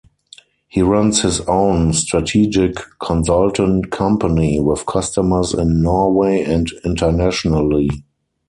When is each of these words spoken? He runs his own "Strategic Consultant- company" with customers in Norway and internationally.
He 0.67 0.81
runs 0.81 1.21
his 1.21 1.41
own 1.41 1.93
"Strategic 1.93 2.75
Consultant- 2.99 3.91
company" 3.91 4.59
with 4.59 4.87
customers 4.87 5.53
in 5.53 5.83
Norway 5.83 6.41
and 6.43 6.67
internationally. 6.83 7.87